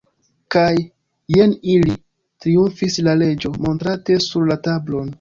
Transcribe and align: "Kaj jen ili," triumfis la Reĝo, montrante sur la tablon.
"Kaj 0.53 0.71
jen 1.35 1.53
ili," 1.75 1.99
triumfis 2.01 3.01
la 3.11 3.17
Reĝo, 3.23 3.55
montrante 3.67 4.23
sur 4.31 4.53
la 4.53 4.63
tablon. 4.69 5.09